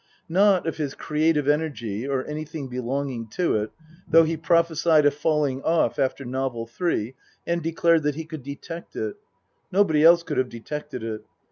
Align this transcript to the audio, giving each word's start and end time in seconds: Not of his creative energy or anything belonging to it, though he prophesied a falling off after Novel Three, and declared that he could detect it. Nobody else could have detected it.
Not 0.29 0.65
of 0.65 0.77
his 0.77 0.95
creative 0.95 1.47
energy 1.47 2.07
or 2.07 2.23
anything 2.25 2.67
belonging 2.69 3.27
to 3.37 3.55
it, 3.57 3.69
though 4.09 4.23
he 4.23 4.35
prophesied 4.35 5.05
a 5.05 5.11
falling 5.11 5.61
off 5.61 5.99
after 5.99 6.25
Novel 6.25 6.65
Three, 6.65 7.13
and 7.45 7.61
declared 7.61 8.01
that 8.01 8.15
he 8.15 8.25
could 8.25 8.41
detect 8.41 8.95
it. 8.95 9.17
Nobody 9.71 10.03
else 10.03 10.23
could 10.23 10.37
have 10.39 10.49
detected 10.49 11.03
it. 11.03 11.21